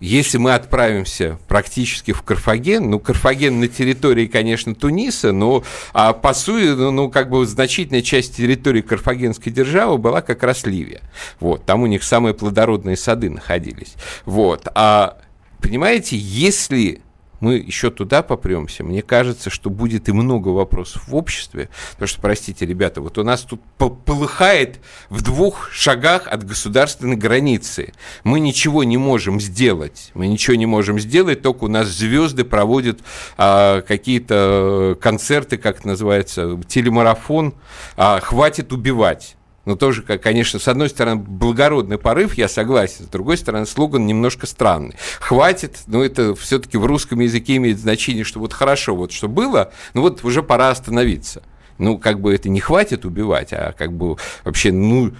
[0.01, 6.33] Если мы отправимся практически в Карфаген, ну, Карфаген на территории, конечно, Туниса, но а, по
[6.33, 11.01] сути, ну, ну, как бы значительная часть территории Карфагенской державы была как раз Ливия.
[11.39, 13.93] Вот, там у них самые плодородные сады находились.
[14.25, 15.19] Вот, а
[15.61, 17.01] понимаете, если
[17.41, 22.21] мы еще туда попремся, мне кажется, что будет и много вопросов в обществе, потому что,
[22.21, 23.61] простите, ребята, вот у нас тут
[24.05, 27.93] полыхает в двух шагах от государственной границы.
[28.23, 32.99] Мы ничего не можем сделать, мы ничего не можем сделать, только у нас звезды проводят
[33.37, 37.55] а, какие-то концерты, как это называется, телемарафон,
[37.97, 39.35] а, хватит убивать.
[39.65, 44.47] Ну, тоже, конечно, с одной стороны, благородный порыв, я согласен, с другой стороны, слоган немножко
[44.47, 44.95] странный.
[45.19, 49.71] Хватит, ну, это все-таки в русском языке имеет значение, что вот хорошо, вот что было,
[49.93, 51.43] ну, вот уже пора остановиться.
[51.77, 55.13] Ну, как бы это не хватит убивать, а как бы вообще, ну,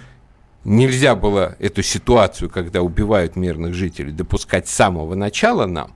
[0.64, 5.94] нельзя было эту ситуацию, когда убивают мирных жителей, допускать с самого начала нам,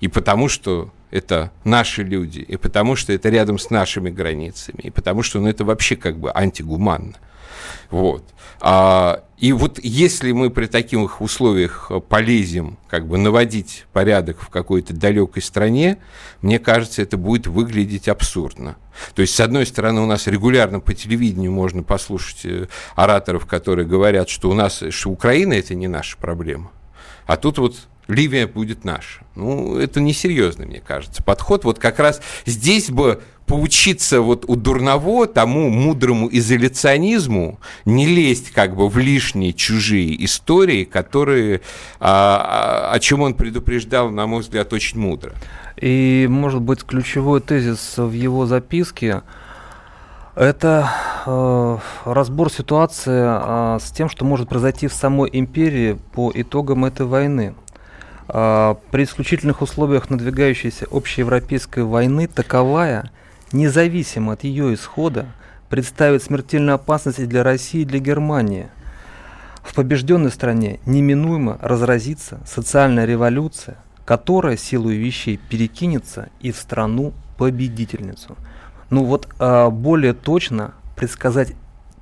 [0.00, 4.90] и потому что это наши люди, и потому что это рядом с нашими границами, и
[4.90, 7.14] потому что ну, это вообще как бы антигуманно.
[7.90, 8.24] Вот.
[8.60, 14.94] А, и вот если мы при таких условиях полезем как бы наводить порядок в какой-то
[14.94, 15.98] далекой стране,
[16.40, 18.76] мне кажется, это будет выглядеть абсурдно.
[19.14, 23.86] То есть, с одной стороны, у нас регулярно по телевидению можно послушать э, ораторов, которые
[23.86, 26.70] говорят, что у нас, что Украина это не наша проблема.
[27.26, 27.76] А тут вот
[28.08, 29.22] Ливия будет наша.
[29.34, 31.64] Ну, это несерьезный, мне кажется, подход.
[31.64, 38.74] Вот как раз здесь бы поучиться вот у Дурново тому мудрому изоляционизму, не лезть как
[38.74, 41.60] бы в лишние чужие истории, которые,
[42.00, 45.32] а, а, о чем он предупреждал, на мой взгляд, очень мудро.
[45.76, 49.22] И, может быть, ключевой тезис в его записке
[50.36, 50.90] это
[51.26, 57.06] э, разбор ситуации э, с тем, что может произойти в самой империи по итогам этой
[57.06, 57.54] войны.
[58.28, 63.10] Э, при исключительных условиях надвигающейся общеевропейской войны таковая,
[63.52, 65.26] независимо от ее исхода,
[65.68, 68.68] представит смертельную опасность для России и для Германии.
[69.62, 78.36] В побежденной стране неминуемо разразится социальная революция, которая силой вещей перекинется и в страну-победительницу.
[78.90, 81.54] Ну вот а, более точно предсказать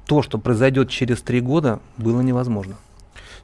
[0.07, 2.75] то, что произойдет через три года, было невозможно.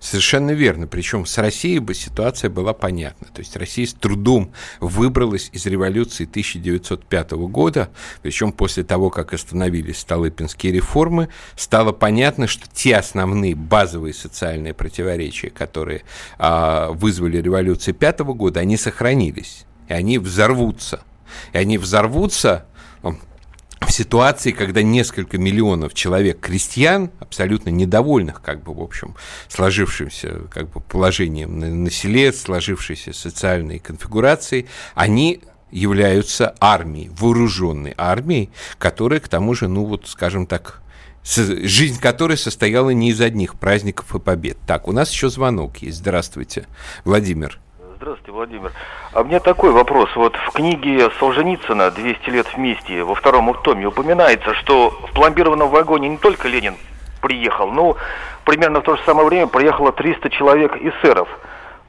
[0.00, 0.86] Совершенно верно.
[0.86, 3.26] Причем с Россией бы ситуация была понятна.
[3.32, 7.90] То есть Россия с трудом выбралась из революции 1905 года,
[8.22, 15.50] причем после того, как остановились Столыпинские реформы, стало понятно, что те основные базовые социальные противоречия,
[15.50, 16.02] которые
[16.38, 21.00] а, вызвали революцию 5 года, они сохранились, и они взорвутся.
[21.52, 22.66] И они взорвутся
[23.80, 29.14] в ситуации, когда несколько миллионов человек, крестьян, абсолютно недовольных, как бы, в общем,
[29.48, 38.50] сложившимся как бы, положением на, на селе, сложившейся социальной конфигурацией, они являются армией, вооруженной армией,
[38.78, 40.82] которая, к тому же, ну вот, скажем так,
[41.24, 44.56] жизнь которой состояла не из одних праздников и побед.
[44.66, 45.98] Так, у нас еще звонок есть.
[45.98, 46.66] Здравствуйте,
[47.04, 47.60] Владимир.
[48.00, 48.70] Здравствуйте, Владимир.
[49.12, 50.08] А мне такой вопрос.
[50.14, 56.08] Вот в книге Солженицына «200 лет вместе» во втором томе упоминается, что в пломбированном вагоне
[56.08, 56.76] не только Ленин
[57.20, 57.96] приехал, но
[58.44, 61.28] примерно в то же самое время приехало 300 человек эсеров.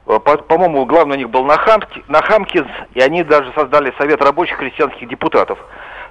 [0.08, 5.08] Э, по-моему, главный у них был Нахамки, Нахамкинс, и они даже создали Совет рабочих крестьянских
[5.08, 5.60] депутатов.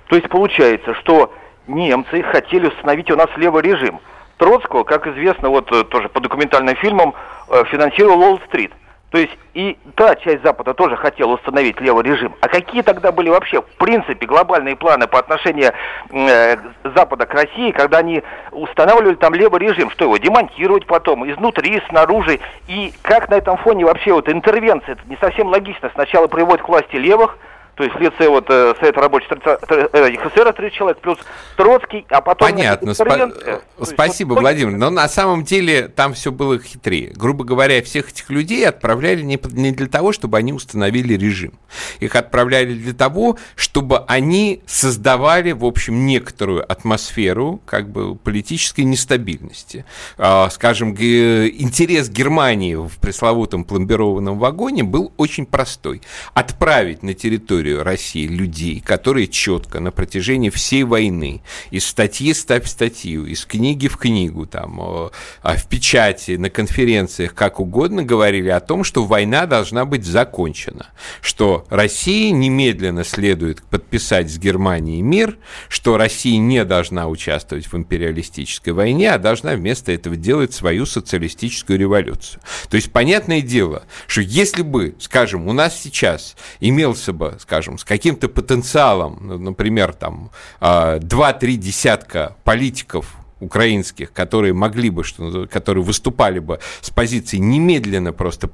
[0.07, 1.33] То есть получается, что
[1.67, 3.99] немцы хотели установить у нас левый режим.
[4.38, 7.13] Троцкого, как известно, вот э, тоже по документальным фильмам,
[7.49, 8.71] э, финансировал Уолл-стрит.
[9.11, 12.35] То есть и та часть Запада тоже хотела установить левый режим.
[12.41, 15.73] А какие тогда были вообще, в принципе, глобальные планы по отношению
[16.11, 16.57] э,
[16.95, 19.89] Запада к России, когда они устанавливали там левый режим?
[19.89, 22.39] Что его демонтировать потом, изнутри, снаружи?
[22.67, 25.89] И как на этом фоне вообще вот интервенция, это не совсем логично.
[25.95, 27.37] Сначала приводит к власти левых,
[27.79, 31.17] то есть лице вот э, Совета рабочих э, ХСР 30 человек, плюс
[31.55, 32.49] Троцкий, а потом...
[32.49, 34.75] Понятно, спа- спасибо, есть, Владимир.
[34.75, 37.13] Но на самом деле там все было хитрее.
[37.15, 41.53] Грубо говоря, всех этих людей отправляли не, не для того, чтобы они установили режим.
[42.01, 49.85] Их отправляли для того, чтобы они создавали, в общем, некоторую атмосферу как бы политической нестабильности.
[50.17, 56.01] А, скажем, интерес Германии в пресловутом пломбированном вагоне был очень простой.
[56.33, 62.67] Отправить на территорию территорию России людей, которые четко на протяжении всей войны из статьи ставь
[62.67, 68.60] статью, из книги в книгу, там, а в печати, на конференциях, как угодно, говорили о
[68.60, 70.88] том, что война должна быть закончена,
[71.21, 78.73] что России немедленно следует подписать с Германией мир, что Россия не должна участвовать в империалистической
[78.73, 82.41] войне, а должна вместо этого делать свою социалистическую революцию.
[82.69, 87.77] То есть, понятное дело, что если бы, скажем, у нас сейчас имелся бы, скажем, скажем,
[87.77, 95.45] с каким-то потенциалом, ну, например, там 2-3 а, десятка политиков украинских, которые могли бы, что,
[95.51, 98.49] которые выступали бы с позиции немедленно просто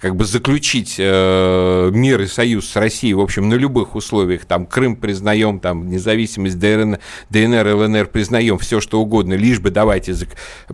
[0.00, 4.66] как бы заключить э, мир и союз с Россией, в общем, на любых условиях, там
[4.66, 10.14] Крым признаем, там независимость ДНР, ДНР ЛНР признаем, все что угодно, лишь бы давайте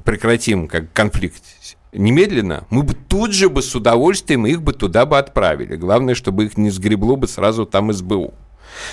[0.04, 1.42] прекратим как конфликт
[1.92, 5.76] немедленно, мы бы тут же бы с удовольствием их бы туда бы отправили.
[5.76, 8.35] Главное, чтобы их не сгребло бы сразу там СБУ.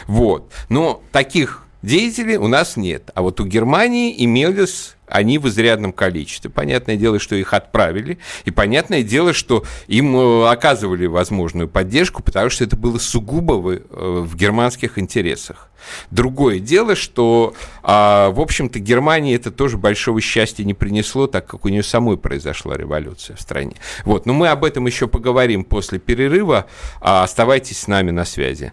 [0.07, 0.51] Вот.
[0.69, 3.11] Но таких деятелей у нас нет.
[3.13, 6.49] А вот у Германии имелись они в изрядном количестве.
[6.49, 12.49] Понятное дело, что их отправили, и понятное дело, что им э, оказывали возможную поддержку, потому
[12.49, 15.69] что это было сугубо в, э, германских интересах.
[16.11, 21.65] Другое дело, что, а, в общем-то, Германии это тоже большого счастья не принесло, так как
[21.65, 23.75] у нее самой произошла революция в стране.
[24.03, 26.65] Вот, но мы об этом еще поговорим после перерыва.
[26.99, 28.71] А, оставайтесь с нами на связи.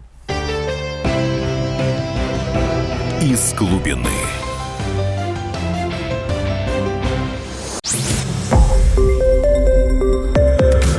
[3.22, 4.33] Из глубины.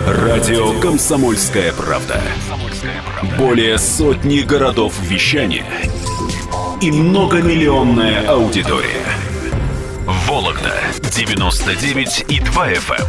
[0.07, 2.21] Радио «Комсомольская правда».
[3.39, 5.65] Более сотни городов вещания
[6.79, 9.03] и многомиллионная аудитория.
[10.27, 10.75] Вологда
[11.11, 13.01] 99 и 2 FM.
[13.01, 13.07] Эм.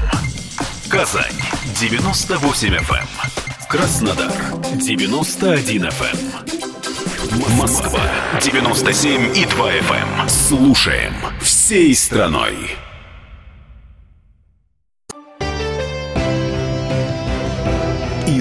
[0.88, 1.37] Казань
[1.78, 3.06] 98 FM.
[3.68, 4.32] Краснодар
[4.80, 6.18] 91 FM.
[7.59, 8.01] Москва
[8.40, 10.28] 97 и 2 FM.
[10.30, 12.55] Слушаем всей страной.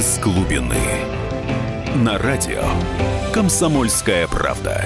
[0.06, 0.78] Из глубины.
[1.96, 2.62] На радио
[3.34, 4.86] «Комсомольская правда».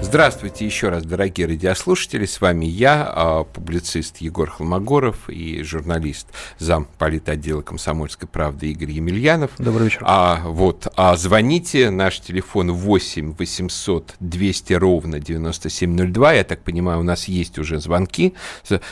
[0.00, 2.26] Здравствуйте еще раз, дорогие радиослушатели.
[2.26, 6.26] С вами я, а, публицист Егор Холмогоров и журналист,
[6.58, 9.52] зам политотдела «Комсомольской правды» Игорь Емельянов.
[9.58, 10.02] Добрый вечер.
[10.04, 16.32] А, вот, а звоните, наш телефон 8 800 200 ровно 9702.
[16.32, 18.34] Я так понимаю, у нас есть уже звонки.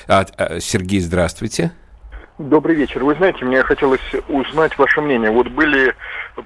[0.07, 1.73] А, а, Сергей, здравствуйте.
[2.41, 3.05] Добрый вечер.
[3.05, 5.31] Вы знаете, мне хотелось узнать ваше мнение.
[5.31, 5.95] Вот были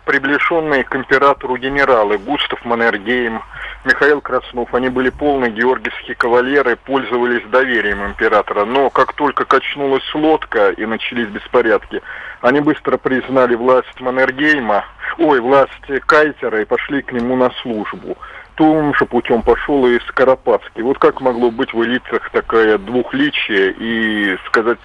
[0.05, 3.41] приближенные к императору генералы Густав Маннергейм,
[3.85, 4.75] Михаил Краснов.
[4.75, 8.65] Они были полные георгиевские кавалеры, пользовались доверием императора.
[8.65, 12.03] Но как только качнулась лодка и начались беспорядки,
[12.41, 14.87] они быстро признали власть Маннергейма,
[15.19, 15.71] ой, власть
[16.07, 18.19] Кайтера и пошли к нему на службу
[18.55, 20.83] том же путем пошел и Скоропадский.
[20.83, 24.79] Вот как могло быть в элитах такая двухличие и сказать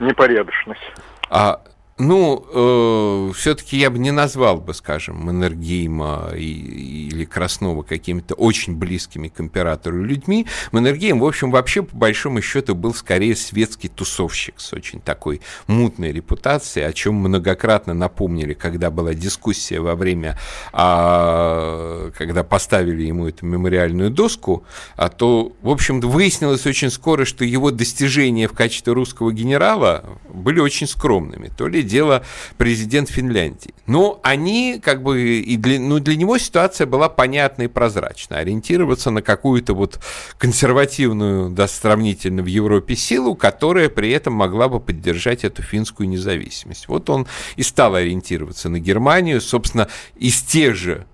[0.00, 0.80] непорядочность.
[1.28, 1.60] А
[2.00, 8.74] ну, э, все-таки я бы не назвал бы, скажем, Маннергейма и, или Краснова какими-то очень
[8.74, 10.46] близкими к императору людьми.
[10.72, 16.10] Маннергейм, в общем, вообще, по большому счету, был скорее светский тусовщик с очень такой мутной
[16.12, 20.38] репутацией, о чем многократно напомнили, когда была дискуссия во время,
[20.72, 24.64] а, когда поставили ему эту мемориальную доску,
[24.96, 30.60] а то, в общем, выяснилось очень скоро, что его достижения в качестве русского генерала были
[30.60, 31.50] очень скромными.
[31.58, 32.24] То ли дело
[32.56, 33.74] президент Финляндии.
[33.86, 38.38] Но они, как бы, и для, ну, для него ситуация была понятна и прозрачна.
[38.38, 40.00] Ориентироваться на какую-то вот
[40.38, 46.88] консервативную, да, сравнительно в Европе силу, которая при этом могла бы поддержать эту финскую независимость.
[46.88, 47.26] Вот он
[47.56, 49.40] и стал ориентироваться на Германию.
[49.40, 51.06] Собственно, из тех же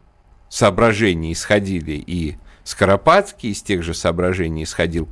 [0.48, 2.36] соображений исходили и
[2.66, 5.08] Скоропадский, из тех же соображений сходил,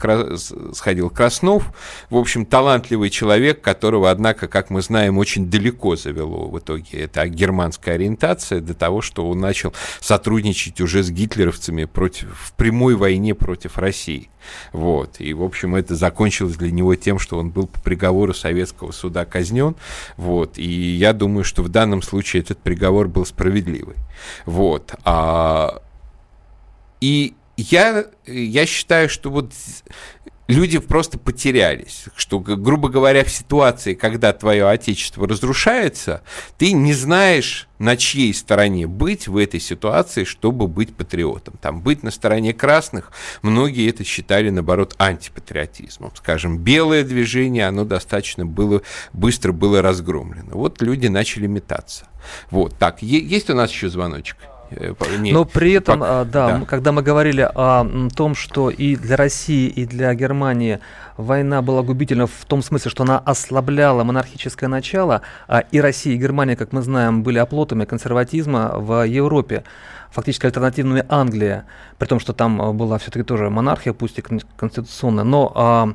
[0.72, 1.72] сходил Краснов.
[2.10, 7.28] В общем, талантливый человек, которого, однако, как мы знаем, очень далеко завело в итоге эта
[7.28, 13.36] германская ориентация до того, что он начал сотрудничать уже с гитлеровцами против, в прямой войне
[13.36, 14.30] против России.
[14.72, 15.20] Вот.
[15.20, 19.24] И, в общем, это закончилось для него тем, что он был по приговору советского суда
[19.24, 19.76] казнен.
[20.16, 20.58] Вот.
[20.58, 23.94] И я думаю, что в данном случае этот приговор был справедливый.
[24.44, 24.92] Вот.
[25.04, 25.80] А...
[27.00, 29.52] И я, я считаю, что вот
[30.48, 36.22] люди просто потерялись, что, грубо говоря, в ситуации, когда твое отечество разрушается,
[36.58, 41.54] ты не знаешь, на чьей стороне быть в этой ситуации, чтобы быть патриотом.
[41.60, 46.12] Там быть на стороне красных, многие это считали, наоборот, антипатриотизмом.
[46.14, 48.82] Скажем, белое движение, оно достаточно было,
[49.12, 50.52] быстро было разгромлено.
[50.52, 52.08] Вот люди начали метаться.
[52.50, 54.36] Вот, так, есть у нас еще звоночек?
[54.76, 58.96] Э, не, Но при этом, пока, да, да, когда мы говорили о том, что и
[58.96, 60.80] для России, и для Германии
[61.16, 66.16] война была губительна в том смысле, что она ослабляла монархическое начало, а и Россия, и
[66.16, 69.64] Германия, как мы знаем, были оплотами консерватизма в Европе
[70.10, 71.64] фактически альтернативными Англия,
[71.98, 75.94] при том, что там была все-таки тоже монархия, пусть и конституционная, но а,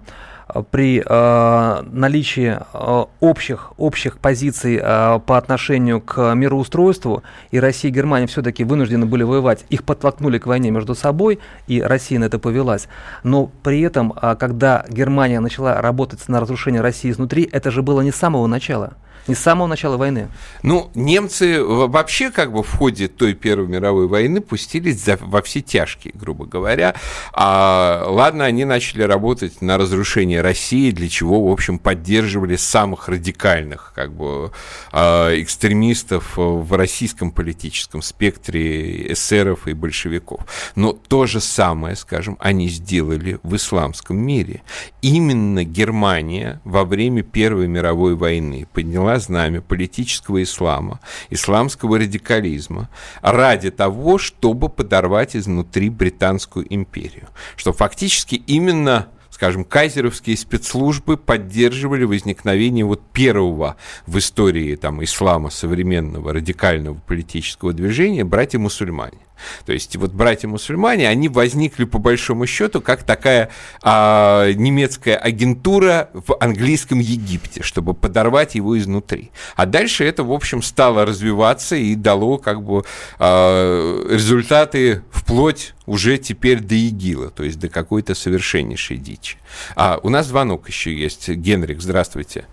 [0.71, 7.93] при э, наличии э, общих, общих позиций э, по отношению к мироустройству, и Россия и
[7.93, 12.39] Германия все-таки вынуждены были воевать, их подтолкнули к войне между собой, и Россия на это
[12.39, 12.87] повелась.
[13.23, 18.01] Но при этом, э, когда Германия начала работать на разрушение России изнутри, это же было
[18.01, 18.93] не с самого начала
[19.29, 20.27] не с самого начала войны.
[20.63, 25.61] Ну, немцы вообще как бы в ходе той Первой мировой войны пустились за, во все
[25.61, 26.95] тяжкие, грубо говоря.
[27.31, 33.93] А, ладно, они начали работать на разрушение России, для чего, в общем, поддерживали самых радикальных
[33.95, 34.51] как бы
[34.91, 40.41] а, экстремистов в российском политическом спектре эсеров и большевиков.
[40.75, 44.63] Но то же самое, скажем, они сделали в исламском мире.
[45.03, 50.99] Именно Германия во время Первой мировой войны подняла знамя политического ислама,
[51.29, 52.89] исламского радикализма
[53.21, 57.29] ради того, чтобы подорвать изнутри Британскую империю.
[57.55, 59.07] Что фактически именно
[59.39, 68.25] скажем, кайзеровские спецслужбы поддерживали возникновение вот первого в истории там, ислама современного радикального политического движения
[68.25, 69.28] братья-мусульмане.
[69.65, 73.49] То есть вот братья-мусульмане, они возникли по большому счету как такая
[73.81, 79.31] а, немецкая агентура в английском Египте, чтобы подорвать его изнутри.
[79.55, 82.83] А дальше это, в общем, стало развиваться и дало как бы
[83.17, 89.37] а, результаты вплоть уже теперь до ИГИЛа, то есть до какой-то совершеннейшей дичи.
[89.75, 91.29] А у нас звонок еще есть.
[91.29, 92.45] Генрик, здравствуйте.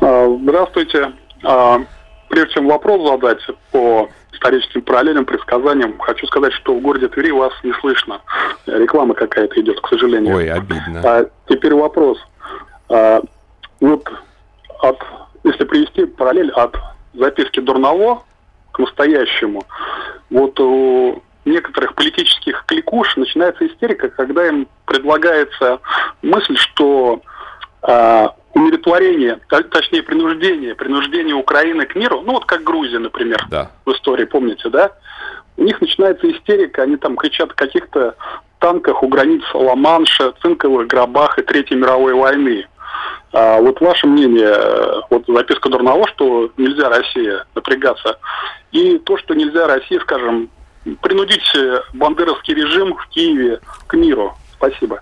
[0.00, 1.12] А, здравствуйте.
[1.42, 1.78] А,
[2.28, 4.08] прежде чем вопрос задать по
[4.40, 8.22] историческим параллелям, предсказаниям, хочу сказать, что в городе Твери вас не слышно.
[8.66, 10.34] Реклама какая-то идет, к сожалению.
[10.34, 11.02] Ой, обидно.
[11.04, 12.18] А, теперь вопрос.
[12.88, 13.20] А,
[13.80, 14.10] вот
[14.80, 14.98] от,
[15.44, 16.74] если привести параллель от
[17.12, 18.22] записки Дурново
[18.72, 19.62] к настоящему,
[20.30, 25.80] вот у некоторых политических кликуш начинается истерика, когда им предлагается
[26.22, 27.20] мысль, что
[27.82, 33.70] а, умиротворение, точнее принуждение, принуждение Украины к миру, ну вот как Грузия, например, да.
[33.84, 34.92] в истории, помните, да?
[35.56, 38.16] У них начинается истерика, они там кричат о каких-то
[38.58, 42.66] танках у границ Ла-Манша, цинковых гробах и Третьей мировой войны.
[43.32, 44.54] А вот ваше мнение,
[45.10, 48.18] вот записка Дурного, что нельзя Россия напрягаться,
[48.72, 50.50] и то, что нельзя России, скажем,
[51.00, 51.44] принудить
[51.94, 54.34] бандеровский режим в Киеве к миру.
[54.54, 55.00] Спасибо.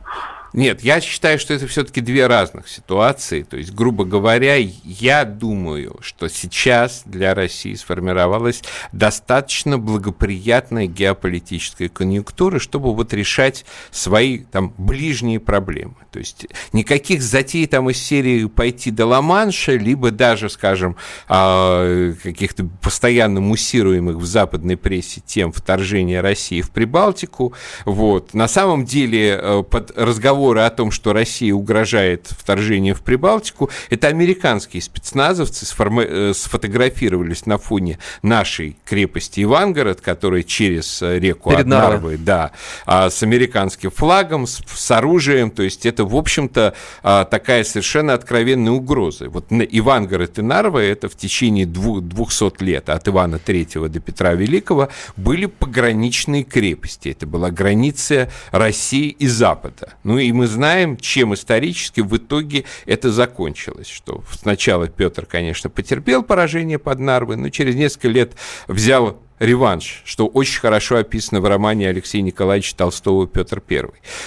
[0.52, 3.42] Нет, я считаю, что это все-таки две разных ситуации.
[3.42, 12.58] То есть, грубо говоря, я думаю, что сейчас для России сформировалась достаточно благоприятная геополитическая конъюнктура,
[12.58, 15.96] чтобы вот решать свои там ближние проблемы.
[16.10, 20.96] То есть никаких затей там из серии пойти до Ла-Манша, либо даже, скажем,
[21.28, 27.52] а, каких-то постоянно муссируемых в западной прессе тем вторжения России в Прибалтику.
[27.84, 28.32] Вот.
[28.32, 33.70] На самом деле э, под разговор разговоры о том, что Россия угрожает вторжением в Прибалтику,
[33.90, 36.04] это американские спецназовцы сформи...
[36.06, 42.52] Э, сфотографировались на фоне нашей крепости Ивангород, которая через э, реку Перед Нарвой, да,
[42.86, 48.14] а, с американским флагом, с, с оружием, то есть это, в общем-то, а, такая совершенно
[48.14, 49.28] откровенная угроза.
[49.28, 54.34] Вот Ивангород и Нарва это в течение двух, 200 лет, от Ивана III до Петра
[54.34, 57.08] Великого, были пограничные крепости.
[57.08, 59.94] Это была граница России и Запада.
[60.04, 63.88] Ну и и мы знаем, чем исторически в итоге это закончилось.
[63.88, 68.32] Что сначала Петр, конечно, потерпел поражение под Нарвой, но через несколько лет
[68.66, 73.84] взял реванш, что очень хорошо описано в романе Алексея Николаевича Толстого «Петр I».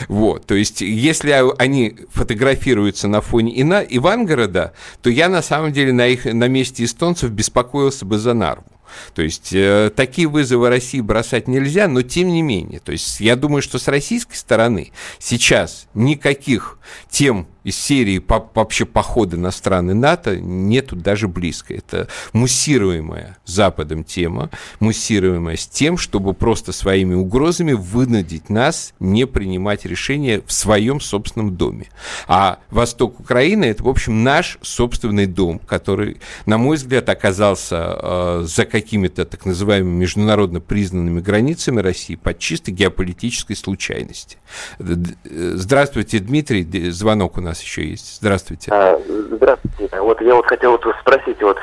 [0.08, 4.74] Вот, то есть, если они фотографируются на фоне Ивангорода,
[5.04, 8.66] то я на самом деле на, их, на месте эстонцев беспокоился бы за Нарву.
[9.14, 12.80] То есть э, такие вызовы России бросать нельзя, но тем не менее.
[12.80, 16.80] То есть я думаю, что с российской стороны сейчас никаких
[17.10, 18.22] тем из серии
[18.56, 21.74] вообще похода на страны НАТО нету даже близко.
[21.74, 24.50] Это муссируемая Западом тема,
[24.80, 31.56] муссируемая с тем, чтобы просто своими угрозами вынудить нас не принимать решения в своем собственном
[31.56, 31.88] доме.
[32.28, 38.44] А восток Украины– это, в общем, наш собственный дом, который, на мой взгляд, оказался э,
[38.48, 44.38] за какими-то так называемыми международно признанными границами России под чисто геополитической случайности.
[44.80, 48.18] Здравствуйте, Дмитрий, звонок у нас еще есть.
[48.22, 48.72] Здравствуйте.
[48.74, 49.90] А, здравствуйте.
[50.00, 51.58] Вот я вот хотел вот спросить, вот,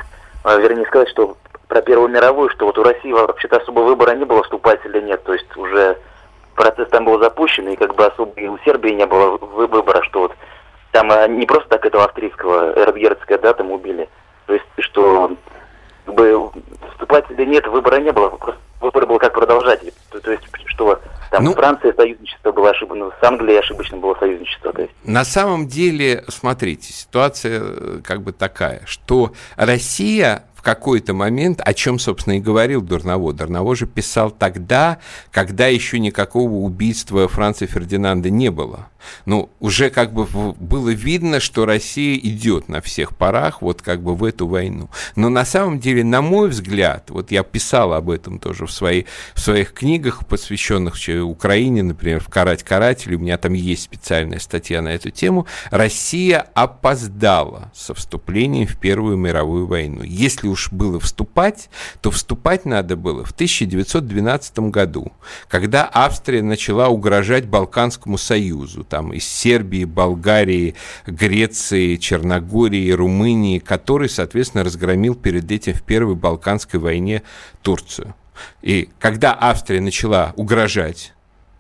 [0.45, 1.37] а, вернее сказать, что
[1.69, 5.23] про Первую мировую, что вот у России вообще-то особо выбора не было, вступать или нет.
[5.25, 5.97] То есть уже
[6.55, 10.21] процесс там был запущен, и как бы особо и у Сербии не было выбора, что
[10.21, 10.33] вот
[10.93, 14.09] там а, не просто так этого австрийского Эрдгерцкая, да, там убили.
[14.47, 15.33] То есть, что
[16.07, 16.51] как бы
[16.93, 19.83] вступать или нет, выбора не было, просто выбор был как продолжать.
[20.11, 20.99] То, то есть, что
[21.39, 24.73] там ну, Франция союзничество было ошибочно, с Англией ошибочно было союзничество.
[24.73, 24.93] То есть.
[25.05, 31.73] На самом деле, смотрите, ситуация э, как бы такая, что Россия в какой-то момент, о
[31.73, 33.33] чем, собственно, и говорил Дурново.
[33.33, 34.99] Дурново же писал тогда,
[35.31, 38.89] когда еще никакого убийства Франца Фердинанда не было.
[39.25, 44.17] Ну, уже как бы было видно, что Россия идет на всех парах вот как бы
[44.17, 44.91] в эту войну.
[45.15, 49.07] Но на самом деле, на мой взгляд, вот я писал об этом тоже в, своей,
[49.35, 54.83] в своих книгах, посвященных Украине, например, в «Карать каратель», у меня там есть специальная статья
[54.83, 60.03] на эту тему, Россия опоздала со вступлением в Первую мировую войну.
[60.03, 61.71] Если уж было вступать,
[62.01, 65.13] то вступать надо было в 1912 году,
[65.49, 70.75] когда Австрия начала угрожать Балканскому союзу, там из Сербии, Болгарии,
[71.07, 77.23] Греции, Черногории, Румынии, который, соответственно, разгромил перед этим в Первой Балканской войне
[77.63, 78.15] Турцию.
[78.63, 81.13] И когда Австрия начала угрожать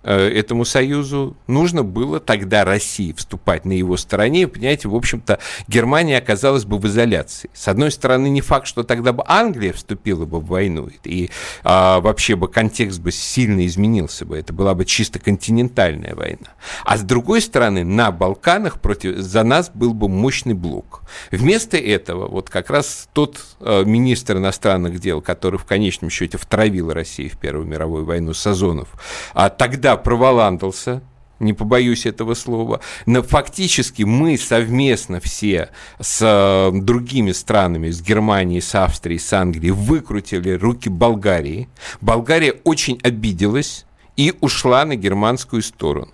[0.02, 4.48] этому союзу, нужно было тогда России вступать на его стороне.
[4.48, 7.50] Понимаете, в общем-то, Германия оказалась бы в изоляции.
[7.52, 11.30] С одной стороны, не факт, что тогда бы Англия вступила бы в войну, и
[11.62, 14.38] а, вообще бы контекст бы сильно изменился бы.
[14.38, 16.54] Это была бы чисто континентальная война.
[16.84, 21.02] А с другой стороны, на Балканах против, за нас был бы мощный блок.
[21.30, 26.92] Вместо этого, вот как раз тот э, министр иностранных дел, который в конечном счете втравил
[26.92, 28.88] Россию в Первую мировую войну, Сазонов,
[29.34, 31.02] а тогда проволандался,
[31.40, 35.70] не побоюсь этого слова, но фактически мы совместно все
[36.00, 41.68] с э, другими странами, с Германией, с Австрией, с Англией, выкрутили руки Болгарии.
[42.00, 43.86] Болгария очень обиделась
[44.16, 46.12] и ушла на германскую сторону.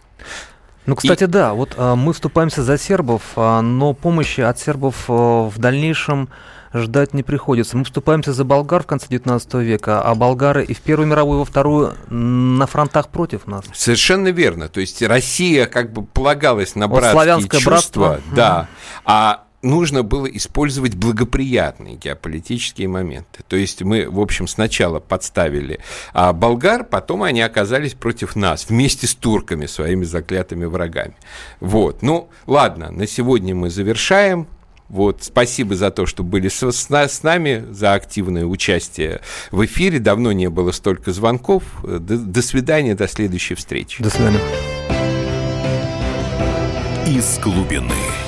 [0.86, 1.26] Ну, кстати, и...
[1.26, 6.28] да, вот а, мы вступаемся за сербов, а, но помощи от сербов а, в дальнейшем
[6.74, 7.76] ждать не приходится.
[7.76, 11.38] Мы вступаемся за болгар в конце 19 века, а болгары и в Первую мировую, и
[11.40, 13.64] во Вторую на фронтах против нас.
[13.72, 14.68] Совершенно верно.
[14.68, 18.20] То есть Россия как бы полагалась на братские вот чувства, братство.
[18.34, 18.68] да,
[19.04, 23.42] а нужно было использовать благоприятные геополитические моменты.
[23.48, 25.80] То есть мы, в общем, сначала подставили
[26.12, 31.14] а болгар, потом они оказались против нас вместе с турками, своими заклятыми врагами.
[31.60, 32.02] Вот.
[32.02, 34.46] Ну, ладно, на сегодня мы завершаем.
[34.88, 39.20] Вот, спасибо за то, что были с, с, с нами, за активное участие
[39.50, 39.98] в эфире.
[39.98, 41.62] Давно не было столько звонков.
[41.82, 44.02] До, до свидания, до следующей встречи.
[44.02, 44.40] До свидания.
[47.06, 48.23] Из глубины.